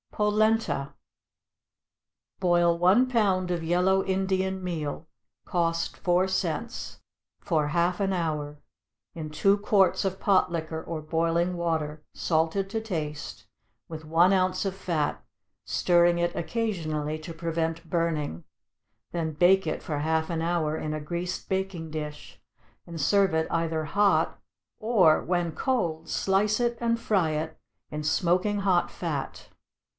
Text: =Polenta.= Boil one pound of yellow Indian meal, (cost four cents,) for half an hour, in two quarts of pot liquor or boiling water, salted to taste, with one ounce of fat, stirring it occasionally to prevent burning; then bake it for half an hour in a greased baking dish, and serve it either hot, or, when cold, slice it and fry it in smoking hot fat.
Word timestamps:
=Polenta.= 0.11 0.93
Boil 2.39 2.77
one 2.77 3.07
pound 3.07 3.49
of 3.49 3.63
yellow 3.63 4.03
Indian 4.03 4.63
meal, 4.63 5.07
(cost 5.45 5.95
four 5.95 6.27
cents,) 6.27 7.01
for 7.39 7.69
half 7.69 7.99
an 7.99 8.11
hour, 8.13 8.59
in 9.15 9.29
two 9.31 9.57
quarts 9.57 10.03
of 10.05 10.19
pot 10.19 10.51
liquor 10.51 10.83
or 10.83 11.01
boiling 11.01 11.55
water, 11.55 12.03
salted 12.13 12.69
to 12.69 12.81
taste, 12.81 13.45
with 13.87 14.03
one 14.05 14.33
ounce 14.33 14.65
of 14.65 14.75
fat, 14.75 15.23
stirring 15.65 16.17
it 16.19 16.35
occasionally 16.35 17.17
to 17.19 17.33
prevent 17.33 17.89
burning; 17.89 18.43
then 19.11 19.33
bake 19.33 19.65
it 19.65 19.81
for 19.81 19.99
half 19.99 20.29
an 20.29 20.41
hour 20.41 20.75
in 20.77 20.93
a 20.93 21.01
greased 21.01 21.47
baking 21.49 21.89
dish, 21.89 22.39
and 22.85 22.99
serve 23.01 23.33
it 23.33 23.47
either 23.49 23.85
hot, 23.85 24.39
or, 24.79 25.23
when 25.23 25.51
cold, 25.51 26.09
slice 26.09 26.59
it 26.59 26.77
and 26.81 26.99
fry 26.99 27.31
it 27.31 27.57
in 27.89 28.03
smoking 28.03 28.59
hot 28.61 28.91
fat. 28.91 29.47